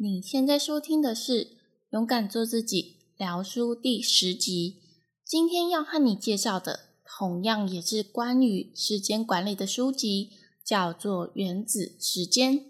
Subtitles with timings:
[0.00, 1.44] 你现在收听的是
[1.90, 4.76] 《勇敢做自己》聊书第十集。
[5.24, 10.30] 今天要和你介绍的，同样也是关于时间管理的书籍，
[10.64, 12.60] 叫做《原子时间》。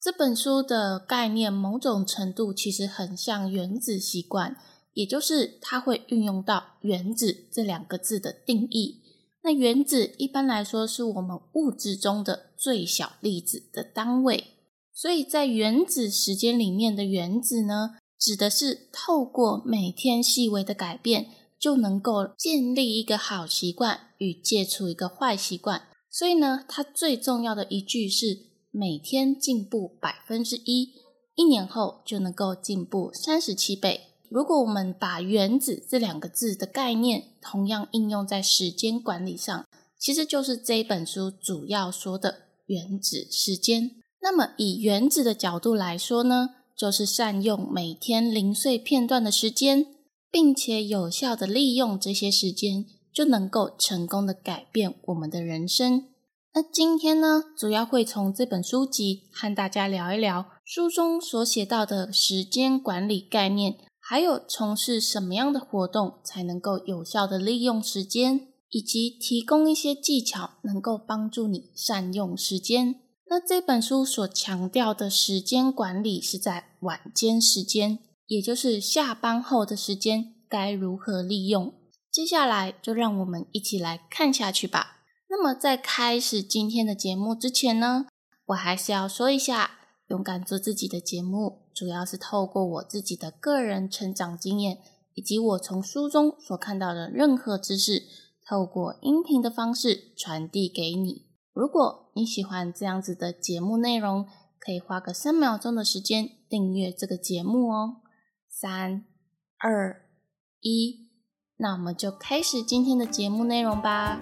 [0.00, 4.56] 这本书的概念，某种程度其实很像原子习惯，
[4.94, 9.02] 也就是它会运用到“原子”这两个字的定义。
[9.42, 14.54] 那原子一般来说是我们物质中的最小粒子的单位。
[15.00, 25.82] 所以在原子时间里面的原子呢，指的是透过每天细微的改变，就能够建立一个好习惯与戒除一个坏习惯。
[26.10, 28.38] 所以呢，它最重要的一句是
[28.72, 30.94] 每天进步百分之一，
[31.36, 34.00] 一年后就能够进步三十七倍。
[34.28, 39.64] 如果我们把原子这两个字的概念同样应用在时间管理上，
[39.96, 43.92] 其实就是这一本书主要说的原子时间。
[44.30, 49.86] 那么，以原子的角度来说呢，就是善用每天零碎片段的时间，
[50.30, 56.04] 并且有效的利用这些时间，就能够成功的改变我们的人生。
[56.52, 72.96] 那今天呢，主要会从这本书籍和大家聊一聊书中所写到的时间管理概念，还有从事什么样的活动才能够有效的利用时间，以及提供一些技巧，能够帮助你善用时间。
[73.30, 81.74] 那这本书所强调的时间管理是在晚间时间，也就是下班后的时间该如何利用？
[82.10, 85.02] 接下来就让我们一起来看下去吧。
[85.28, 88.06] 那么在开始今天的节目之前呢，
[88.46, 89.72] 我还是要说一下，
[90.08, 94.78] 勇敢做自己的节目，主要是透过我自己的个人成长经验，
[95.14, 98.04] 以及我从书中所看到的任何知识，
[98.48, 101.27] 透过音频的方式传递给你。
[101.58, 104.28] 如果你喜欢这样子的节目内容，
[104.60, 107.96] 可以花个三秒钟的时间订阅这个节目哦。
[108.48, 109.04] 三、
[109.58, 110.02] 二、
[110.60, 111.08] 一，
[111.56, 114.20] 那我们就开始今天的节目内容吧。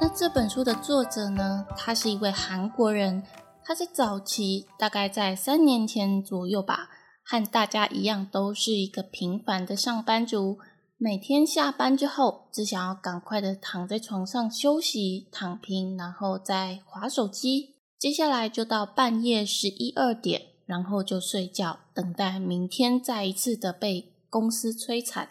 [0.00, 3.22] 那这本书的作者呢，他是一位韩国人，
[3.62, 6.88] 他在早期，大概在三年前左右吧。
[7.28, 10.58] 和大家一样，都是一个平凡的上班族。
[10.96, 17.74] 每天下班之后，只想要赶快的躺在床上休息、躺平，然后再划手机。
[17.98, 25.28] 接下来就到半夜十一二点，然后就睡觉，等待明天再一次的被公司摧残。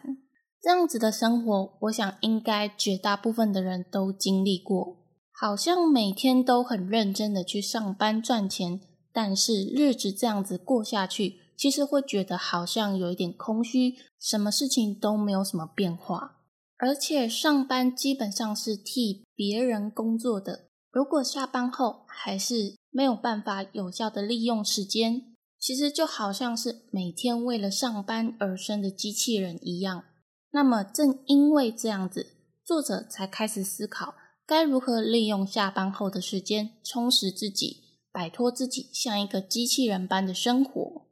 [0.62, 4.98] 这样子的生活，我想应该绝大部分的人都经历过。
[5.32, 8.82] 好像每天都很认真的去上班赚钱，
[9.14, 11.45] 但是日子这样子过下去。
[11.58, 16.38] 其实会觉得好像有一点空虚，什么事情都没有什么变化，
[16.78, 20.66] 而且上班基本上是替别人工作的。
[20.92, 30.06] 如果下班后还是没有办法有效的利用时间，其实就好像是每天为了上班而生的机器人一样。
[30.52, 34.16] 那么正因为这样子，作者才开始思考
[34.46, 41.05] 该如何利用下班后的时间充实自己，摆脱自己像一个机器人般的生活。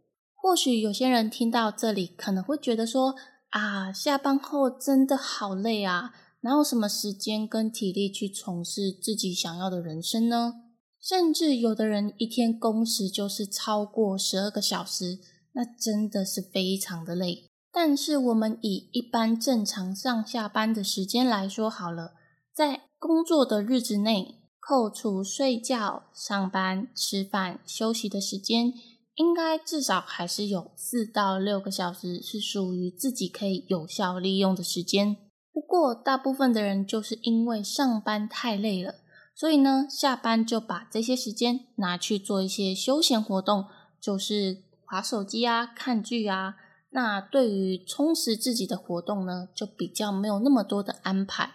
[0.43, 3.15] 或许有些人听到这里，可能会觉得说
[3.51, 10.55] ：“啊，下班后真的好累啊，哪有什么时间跟体力去从事自己想要的人生呢？”
[11.01, 15.19] 甚至有的人一天工时就是超过十二个小时，
[15.53, 17.49] 那真的是非常的累。
[17.71, 22.15] 但是我们以一般正常上下班的时间来说好了，
[22.53, 28.73] 在工作的日子内，扣除睡觉、上班、吃饭、休息的时间。
[29.15, 35.17] 应该至少还是有四到六个小时是属于自己可以有效利用的时间。
[35.51, 38.95] 不过，大部分的人就是因为上班太累了，
[39.35, 43.65] 所以呢，下班就把这些时间拿去做一些休闲活动，
[44.01, 46.55] 就是划手机啊、看剧啊。
[46.89, 51.51] 那对于充实自己的活动呢，就比较没有那么多的安排。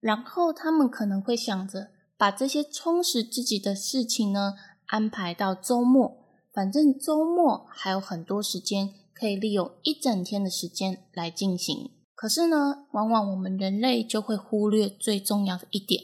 [0.00, 4.54] 然后他们可能会想着把这些充实自己的事情呢，
[4.86, 6.15] 安排到周末。
[6.56, 11.90] 反正周末还有很多时间可以利用一整天的时间来进行。
[12.14, 16.02] 可是呢，往往我们人类就会忽略最重要的一点，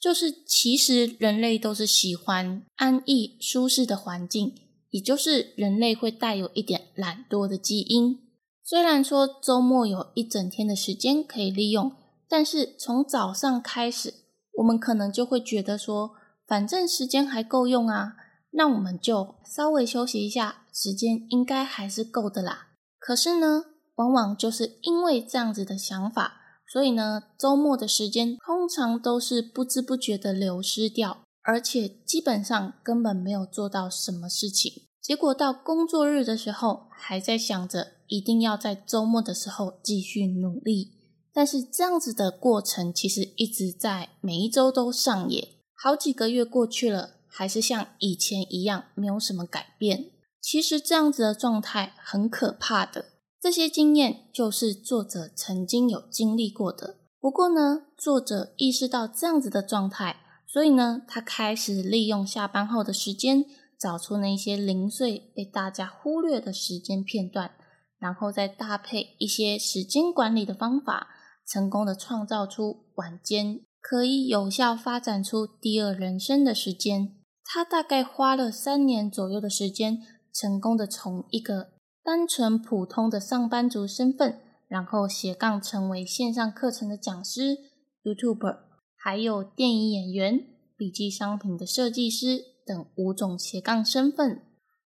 [0.00, 4.54] 就是其实人类都是喜欢安逸舒适的环境，
[4.88, 8.20] 也就是人类会带有一点懒惰的基因。
[8.64, 11.92] 虽然说周末有一整天的时间可以利用，
[12.26, 14.14] 但是从早上开始，
[14.54, 16.12] 我们可能就会觉得说，
[16.46, 18.14] 反正时间还够用啊。
[18.52, 22.68] 那我们就稍微休息一下，时间应该还是够的啦。
[22.98, 23.64] 可是呢，
[23.96, 26.40] 往往就是因为这样子的想法，
[26.72, 34.72] 所以呢，周末的时间通常都是不知不觉的流失掉，而且基本上根本没有做到什么事情。
[35.00, 40.98] 结果到工作日的时候，还在想着一定要在周末的时候继续努力。
[41.32, 50.10] 但是这样子的过程其实一直在每一周都上演，好几个月过去了，还是像以前一样没有什么改变。
[50.40, 53.06] 其实这样子的状态很可怕的。
[53.40, 56.96] 这些经验就是作者曾经有经历过的。
[57.20, 60.16] 不过呢，作者意识到这样子的状态，
[60.46, 63.46] 所以呢，他开始利用下班后的时间。
[63.80, 67.52] 找出那些零碎被大家忽略的时间片段，
[67.98, 71.08] 然后再搭配一些时间管理的方法，
[71.48, 77.14] 成功的创造出晚间可以有效发展出第二人生的时间。
[77.52, 79.98] 他大概花了三年左右的时间，
[80.32, 81.72] 成功的从一个
[82.04, 87.58] 单纯普通的上班族身份，然后斜杠成为线上课程的讲师、
[88.04, 88.58] YouTuber，
[88.96, 92.50] 还有电影演员、笔记商品的设计师。
[92.66, 94.42] 等五种斜杠身份，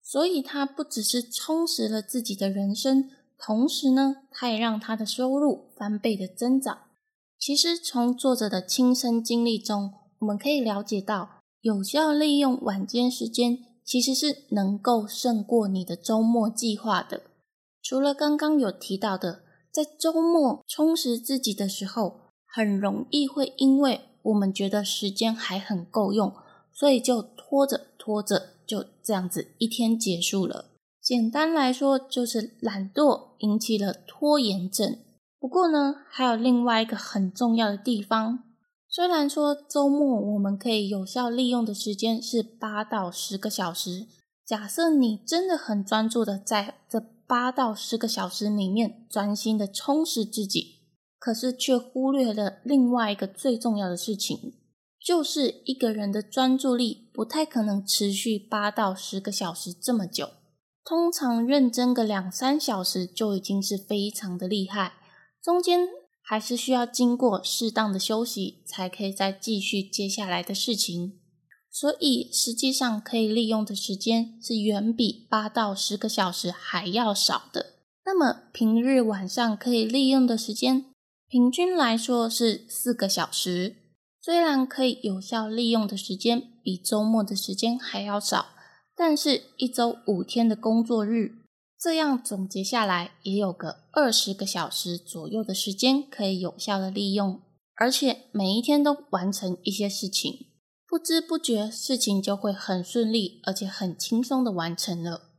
[0.01, 6.83] 所以他不只是充实了自己的人生，同时呢，他也让他的收入翻倍的增长。
[7.37, 11.34] 其实从作者的亲身经历中，我们可以了解到，
[11.65, 17.23] 有效利用晚间时间，其实是能够胜过你的周末计划的。
[17.81, 19.39] 除了刚刚有提到的，
[19.71, 26.31] 在周末充实自己的时候，很容易会因为我们觉得时间还很够用。
[26.71, 30.65] 所以就拖着拖着，就这样子一天结束了。
[31.01, 34.99] 简单来说，就是懒惰引起了拖延症。
[35.39, 38.43] 不过呢，还有另外一个很重要的地方。
[38.95, 44.07] 虽然说周末我们可以有效利用的时间是八到十个小时，
[44.45, 50.79] 假设你真的很专注的在这八到十个小时里面专心的充实自己，
[51.19, 54.53] 可是却忽略了另外一个最重要的事情。
[55.05, 60.29] 就是一个人的专注力不太可能持续八到十个小时这么久，
[60.85, 64.93] 通常认真个两三小时就已经是非常的厉害，
[65.43, 65.85] 中间
[66.27, 71.19] 还是需要经过适当的休息，才可以再继续接下来的事情。
[71.69, 77.73] 所以实际上可以利用的时间是远比八到十个小时还要少的。
[78.05, 80.85] 那么平日晚上可以利用的时间，
[81.27, 83.75] 平均来说是四个小时。
[84.21, 88.47] 虽然可以有效利用的时间比周末的时间还要少，
[88.95, 91.44] 但是一周五天的工作日，
[91.79, 97.41] 这样总结下来也有个二十个小时左右的时间可以有效的利用，
[97.75, 100.47] 而且每一天都完成一些事情，
[100.87, 105.29] 不知不觉事情就会很顺利，而且很轻松的完成了。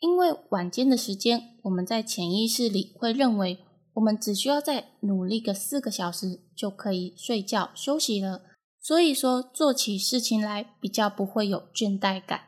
[0.00, 3.58] 因为晚间的时间，我们在潜意识里会认为。
[3.94, 8.42] 我们只需要再努力个四个小时就可以睡觉休息了，
[8.80, 12.42] 所以说做起事情来比较不会有倦怠感。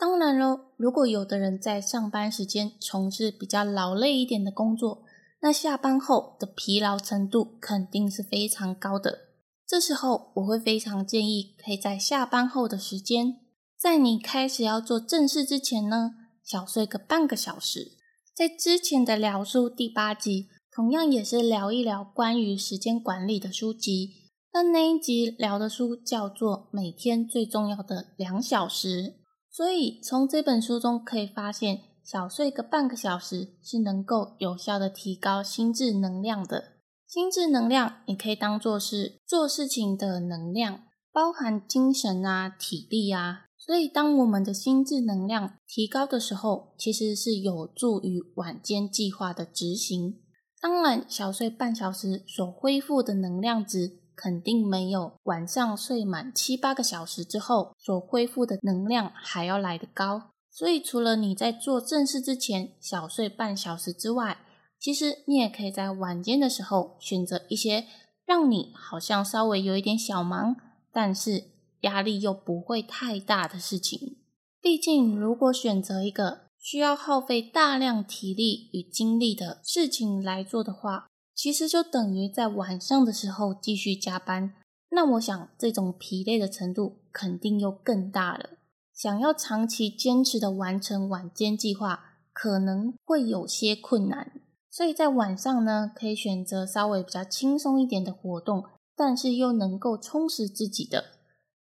[0.00, 5.02] 当然喽，如果有的人在上班时间从事比较劳累一点的工作，
[5.42, 9.18] 那下班后的疲劳程度肯定是非常高的。
[9.66, 13.36] 这时候我会非常建议，可以在下班后的时间，
[13.78, 16.12] 在你开始要做正事之前呢，
[16.42, 17.92] 小睡个半个小时。
[18.34, 20.48] 在之前的聊书第八集。
[20.72, 29.02] 同样也是聊一聊关于时间管理的书籍，但那一集聊的书叫做《每天最重要的两小时》，
[29.50, 36.76] 所以从这本书中可以发现，小睡个半个小时是能够有效的提高心智能量的。
[37.06, 43.46] 心智能量你可以当做是做事情的能量，包含精神啊、体力啊。
[43.58, 50.20] 所以当我们的心智能量提高的时候，其实是有助于晚间计划的执行。
[50.60, 60.32] 当然，小睡半小时所恢复的能量值肯定没有晚上睡满七八个小时之后所恢复的能量还要来得高。
[60.50, 64.36] 所以，除了你在做正事之前小睡半小时之外，
[64.78, 67.86] 其实你也可以在晚间的时候选择一些
[68.26, 70.56] 让你好像稍微有一点小忙，
[70.92, 71.44] 但是
[71.80, 74.18] 压力又不会太大的事情。
[74.60, 81.06] 毕竟，如果选择一个需要耗费大量体力与精力的事情来做的话，
[81.40, 84.52] 其实就等于在晚上的时候继续加班。
[84.90, 88.58] 那我想，这种疲累的程度肯定又更大了。
[88.92, 94.42] 想要长期坚持的完成晚间计划，可能会有些困难。
[94.70, 101.04] 所以在晚上呢，可以选择稍微比较轻松一点的活动，但是又能够充实自己的，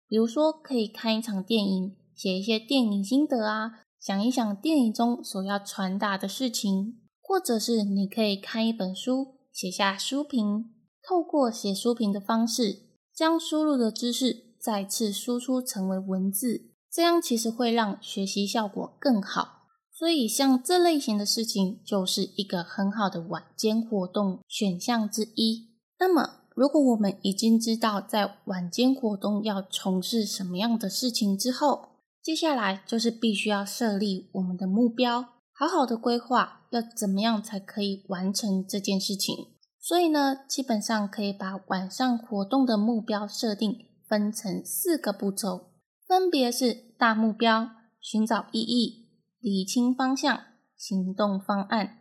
[0.08, 3.82] 比如说可以看一场电影，写一些电影心得啊。
[4.00, 10.66] 想一想电影中所要传达的事情，或者是你可以看一本书，写下书评。
[11.02, 12.80] 透过写书评的方式，
[13.14, 19.62] 将输入的知识再次输出成为文字，这样其实会让学习效果更好。
[19.90, 25.70] 所以，像这类型的事情，就是一个很好的晚间活动选项之一。
[25.98, 31.88] 那么，如果我们已经知道在晚间活动要从事什么样的事情之后，
[32.22, 35.24] 接下来就是必须要设立我们的目标，
[35.58, 39.34] 好好的规划要怎么样才可以完成这件事情。
[39.80, 45.70] 所以呢，基本上可以把晚上活动的目标设定分成四个步骤，
[46.06, 47.70] 分别是大目标、
[48.00, 49.06] 寻找意义。
[49.40, 50.40] 理清方向，
[50.76, 52.00] 行动方案。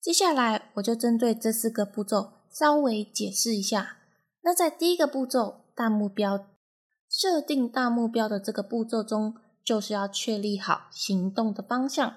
[0.00, 3.98] 接下来，我就针对这四个步骤稍微解释一下。
[4.42, 6.48] 那在第一个步骤，大目标
[7.08, 12.14] 设定大目标的这个步骤中，就是要确立好行动的方向，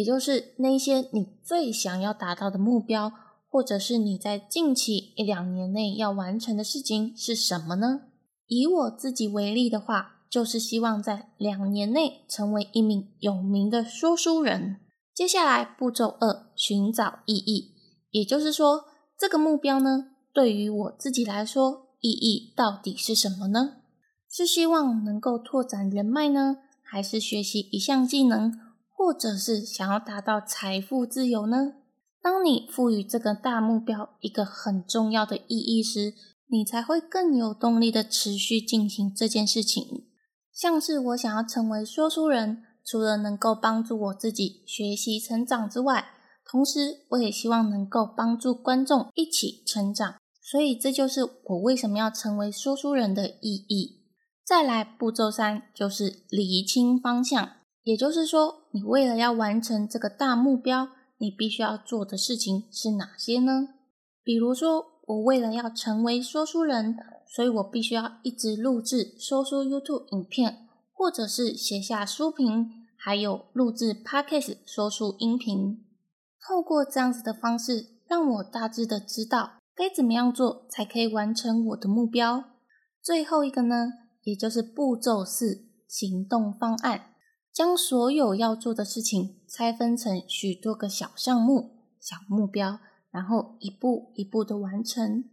[0.00, 3.12] 也就是那些你最想要达到的目标，
[3.50, 8.02] 或者是你在近期一两年内要完成的事情是什么呢？
[8.46, 10.16] 以我自己为例的话。
[10.30, 14.76] 就是希望在两年内成为一名有名的说书人。
[15.12, 17.72] 接下来步骤二，寻找意义，
[18.12, 18.84] 也就是说，
[19.18, 23.78] 这个目标呢，对于我自己来说，意义到底是什么呢？
[24.30, 28.56] 是希望能够拓展人脉呢，还是学习一项技能，
[29.00, 31.72] 或者是想要达到财富自由呢？
[32.20, 36.12] 当你赋予这个大目标一个很重要的意义时，
[36.48, 40.06] 你才会更有动力的持续进行这件事情。
[40.52, 46.10] 像是我想要成为说书人，除了能够帮助我自己学习成长之外，
[46.44, 50.16] 同时我也希望能够帮助观众一起成长。
[50.42, 54.02] 所以这就是我为什么要成为说书人的意义。
[54.44, 57.52] 再来步骤三就是理清方向，
[57.82, 63.68] 也就是说，你为了要完成这个大目标，你必须要做的事情是哪些呢？
[64.22, 66.96] 比如说，我为了要成为说书人。
[67.32, 75.84] 所以我必须要一直录制说书 YouTube 影片，或者是写下书评，还有录制 Podcast 说书音频。
[76.44, 82.42] 透过这样子的方式，让我大致的知道该怎么样做才可以完成我的目标。
[83.00, 83.92] 最后一个呢，
[84.24, 87.09] 也就是步骤四行动方案，
[87.52, 92.78] 将所有要做的事情拆分成许多个小项目、小目标，
[93.10, 95.24] 然后一步一步的完成。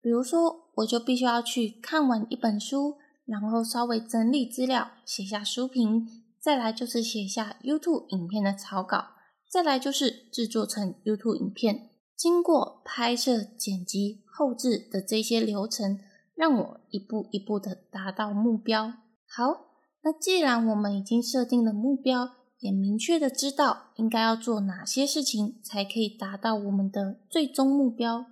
[0.00, 6.08] 比如说，我就必须要去看完一本书，然后稍微整理资料，写下书评，
[6.40, 9.08] 再来就是写下 YouTube 影片的草稿，
[9.48, 11.90] 再来就是制作成 YouTube 影片。
[12.16, 15.98] 经过拍摄、剪辑、后置的这些流程，
[16.34, 18.94] 让我一步一步的达到目标。
[19.26, 19.69] 好，
[20.02, 28.26] 那既然我们已经设定了目标，也明确的知道应该要做哪些事情才可以达到我们的最终目标，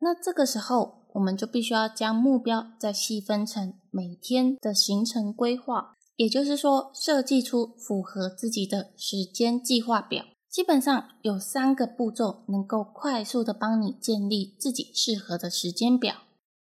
[0.00, 1.04] 那这个时候。
[1.14, 10.24] 我们就必须要将目标再细分成每天的行程规划，也就是说，设计出符合自己的时间计划表。
[10.50, 16.16] 基本上有三个步骤能够快速的帮你建立自己适合的时间表。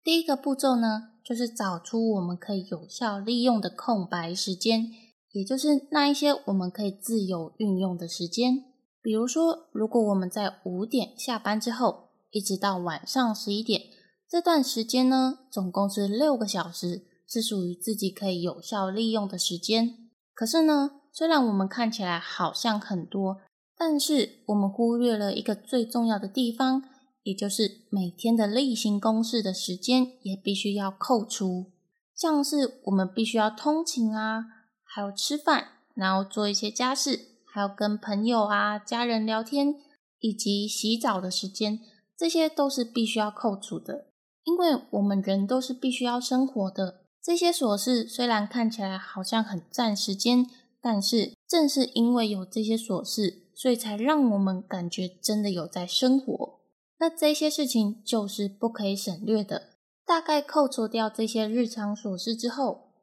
[0.02, 4.90] 第一个步骤呢，就是找出我们可以有效利用的空白时间，
[5.34, 8.64] 也就是那一些我们可以自由运用的时间。
[9.02, 13.82] 比如说，如果我们在五点下班之后，一直到晚上十一点。
[14.30, 19.96] 这段时间呢，总共是六个小时，是属于自己可以有效利用的时间。
[20.34, 23.38] 可是呢，虽然我们看起来好像很多，
[23.78, 26.84] 但是我们忽略了一个最重要的地方，
[27.28, 31.74] 也就是每天的例行公事的时间也必须要扣除，
[32.16, 34.46] 像是我们必须要通勤啊，
[34.86, 37.20] 还有吃饭，然后做一些家事，
[37.54, 39.76] 还有跟朋友啊、家人聊天，
[40.22, 41.82] 以及洗澡的时间，
[42.16, 44.06] 这些都是必须要扣除的。
[44.46, 50.50] 因为我们人都是必须要生活的，这些琐事虽然看起来好像很占时间，
[50.82, 56.57] 但是正是因为有这些琐事，所以才让我们感觉真的有在生活。
[57.00, 59.74] 那这些事情就是不可以省略的。
[60.06, 62.94] 大概扣除掉这些日常琐事之后，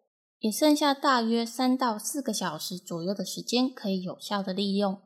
[0.41, 4.99] 也剩下大约三到四个小时左右的时间可以有效的利用。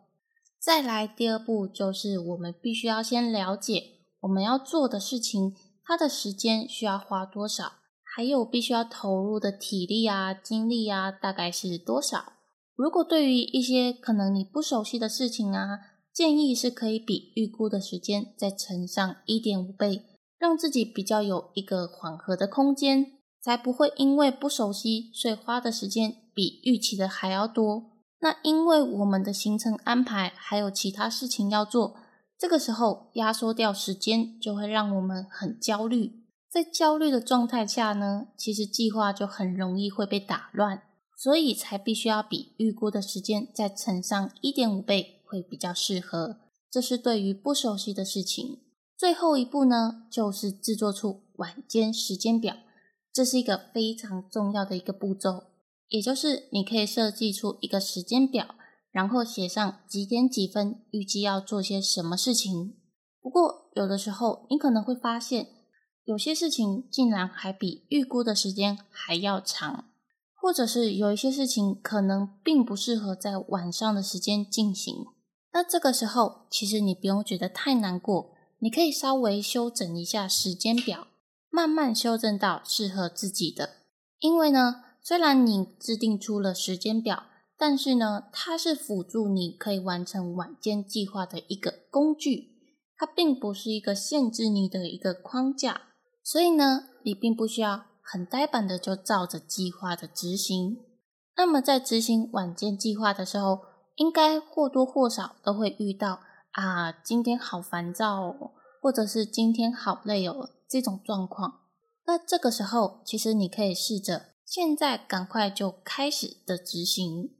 [0.60, 3.82] 再来第二步，就是我们必须要先了解
[4.20, 5.54] 我们要做的事情。
[5.84, 7.72] 它的时间需要花多少？
[8.04, 12.32] 还有必须要投入的体力啊、精力啊，大概是多少？
[12.74, 15.78] 如果对于一些可能你不熟悉的事情啊，
[16.18, 20.02] 建议是可以比预估的时间再乘上一点五倍，
[20.36, 27.84] 让自己比较有一个缓和的空间，才不会因为不熟悉，所以花的时间比预期的还要多。
[28.18, 31.94] 那因为我们的行程安排还有其他事情要做。
[32.36, 36.24] 这个时候压缩掉时间，就会让我们很焦虑。
[36.50, 40.82] 在焦虑的状态下呢，其实计划就很容易会被打乱，
[41.16, 46.38] 所以才必须要比预估的时间再乘上一点五倍会比较适合。
[46.70, 48.60] 这是对于不熟悉的事情。
[48.96, 52.56] 最后一步呢，就是制作出晚间时间表，
[53.12, 55.44] 这是一个非常重要的一个步骤。
[55.88, 58.54] 也就是你可以设计出一个时间表，
[58.90, 62.76] 然后写上几点几分预计要做些什么事情。
[63.20, 65.48] 不过有的时候你可能会发现。
[66.04, 69.90] 有些事情竟然还比预估的时间还要长，
[70.34, 75.04] 或者是有一些事情可能并不适合在晚上的时间进行。
[75.52, 81.08] 那这个时候，其实你不用觉得太难过，你可以稍微修整一下时间表，
[81.50, 83.70] 慢慢修正到适合自己的。
[84.18, 87.24] 因为呢，虽然你制定出了时间表，
[87.56, 92.50] 但是呢，它是辅助你可以完成晚间计划的一个工具，
[92.96, 95.82] 它并不是一个限制你的一个框架。
[96.22, 100.78] 所以呢，你并不需要很呆板的就照着计划的执行。
[101.36, 103.60] 那么在执行晚间计划的时候，
[103.98, 106.20] 应该或多或少都会遇到
[106.52, 111.62] 啊，今天好烦躁，哦，或者是今天好累哦这种状况。
[112.06, 117.34] 那这个时候，其实你可以试着现在赶快就开始的执行，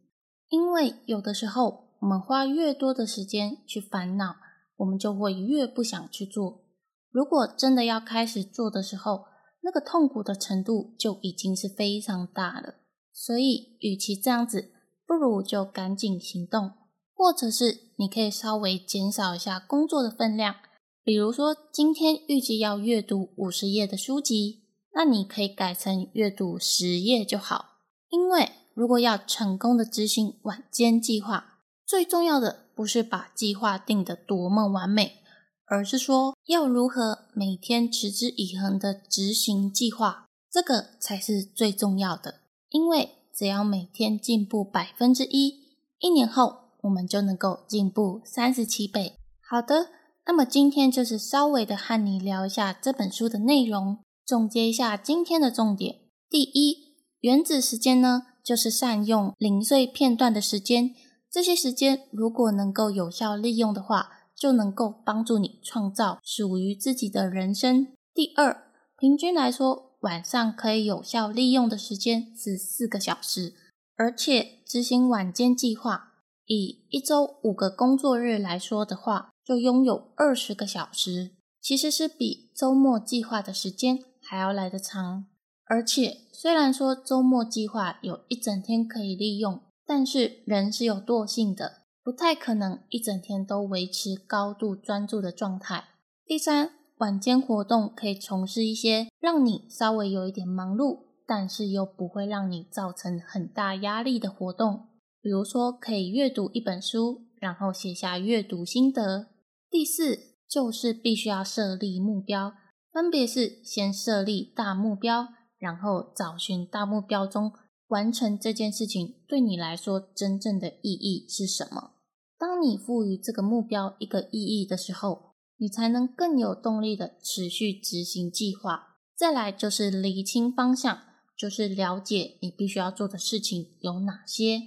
[0.49, 4.35] 因为有的时候我们花越多的时间去烦恼，
[4.79, 6.65] 我们就会越不想去做。
[7.11, 9.27] 如果真的要开始做的时候，
[9.63, 12.75] 那个痛苦的程度就已经是非常大了。
[13.13, 14.73] 所以，与其这样子，
[15.09, 16.73] 不如就赶紧行动，
[17.15, 20.57] 或者是你可以稍微减少一下工作的分量。
[21.03, 27.79] 比如说，今天预计要阅读五十页的书籍，那你可以改成阅读十页就好。
[28.11, 35.23] 因为如果要成功的执行晚间计划，最重要的不是把计划定得多么完美。
[35.65, 42.41] 而是说，要如何每天持之以恒的执行计划，这个才是最重要的。
[42.69, 45.61] 因为只要每天进步百分之一，
[46.01, 49.15] 一年后我们就能够进步三十七倍。
[49.49, 49.91] 好的，
[50.27, 56.01] 那么今天就是稍微的和你聊一下这本书的内容，总结一下今天的重点。
[56.29, 60.91] 第一，原子时间呢，就是善用零碎片段的时间，
[61.31, 64.15] 这些时间如果能够有效利用的话。
[64.41, 67.89] 就能够帮助你创造属于自己的人生。
[68.15, 73.55] 第二，平均来说，晚上可以有效利用的时间是四个小时，
[73.97, 76.13] 而且执行晚间计划，
[76.47, 85.27] 以一周五个工作日来说的话，就拥有二十个小时，其实是比周末计划的时间还要来得长。
[85.65, 91.83] 而且，虽然说周末计划有一整天可以利用，但是人是有惰性的。
[92.03, 95.89] 不太可能一整天都维持高度专注的状态。
[96.25, 104.89] 第三，晚间活动可以从事一些让你稍微有一点忙碌，但是又不会让你造成很大压力的活动。
[105.21, 109.29] 比如说，可以阅读一本书，然后写下阅读心得。
[109.71, 112.55] 第四，就是必须要设立目标，
[112.93, 117.53] 分别是先设立大目标，然后找寻大目标中
[117.89, 121.93] 完成这件事情对你来说真正的意义是什么。
[122.39, 125.28] 当你赋予这个目标一个意义的时候，
[125.59, 128.97] 你才能更有动力的持续执行计划。
[129.15, 131.01] 再来就是厘清方向，
[131.37, 134.63] 就是了解你必须要做的事情有哪些。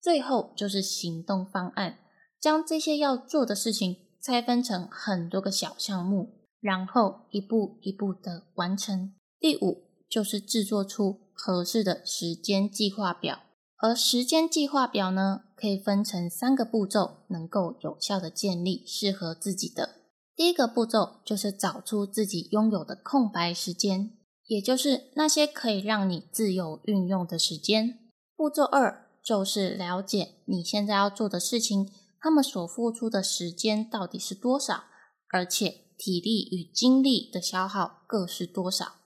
[0.00, 1.98] 最后就是行动方案，
[2.40, 9.14] 将这些要做的事情拆分成很多个小项目，然后一步一步的完成。
[9.38, 13.40] 第五就是制作出合适的时间计划表。
[13.78, 20.01] 而时间计划表呢，可以分成三个步骤，能够有效的建立适合自己的。
[20.42, 28.00] 第一个步骤就是找出自己拥有的空白时间，也就是那些可以让你自由运用的时间。
[28.34, 31.88] 步骤二就是了解你现在要做的事情，
[32.20, 34.82] 他们所付出的时间到底是多少，
[35.28, 38.96] 而且体力与精力的消耗各是多少。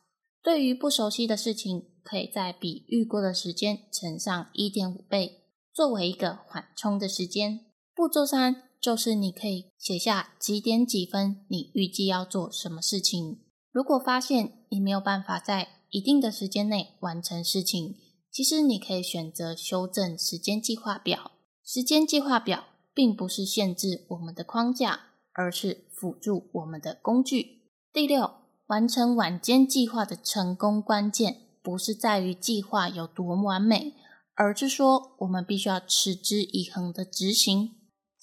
[0.42, 5.42] 对于不熟悉的事情，可以在比预估的时间乘上一点五倍，
[5.75, 7.61] 作为一个缓冲的时间。
[7.94, 13.40] 步骤三就是你可以写下几点几分你预计要做什么事情。
[13.72, 17.96] 如果发现你没有办法在一定的时间内完成事情，
[18.31, 21.33] 其实你可以选择修正时间计划表。
[21.64, 22.62] 时间计划表
[22.94, 27.62] 并不是限制我们的框架，而是辅助我们的工具。
[27.92, 28.35] 第六，
[28.68, 31.38] 完成晚间计划的成功关键。
[31.61, 33.94] 不是在于计划有多完美，
[34.35, 37.72] 而是说我们必须要持之以恒的执行。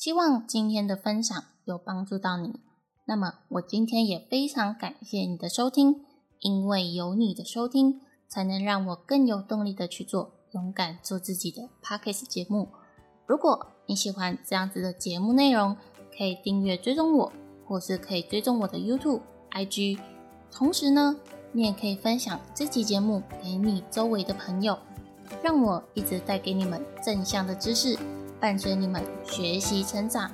[0.04, 2.60] 希望今天的分享有帮助到你。
[3.06, 6.04] 那么我今天也非常感谢你的收听，
[6.42, 12.68] 因为有你的收听，才能让我更有动力的去做勇敢做自己的 Podcast 节目。
[13.26, 15.78] 如果你喜欢这样子的节目内容，
[16.18, 17.32] 可以订阅追踪我，
[17.66, 20.00] 或是可以追踪我的 YouTube、IG。
[20.52, 21.16] 同时呢，
[21.54, 24.78] 你也可以分享这期节目给你周围的朋友，
[25.42, 27.98] 让我一直带给你们正向的知识，
[28.44, 30.30] 伴随你们学习成长。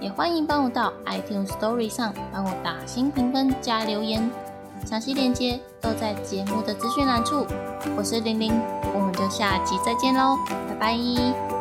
[0.00, 4.28] 也欢迎帮我到 iTunes Story 上帮我打新评分加留言，
[4.84, 7.46] 详细链接都在节目的资讯栏处。
[7.96, 8.52] 我是玲玲，
[8.92, 10.36] 我们就下集再见喽，
[10.68, 11.51] 拜拜。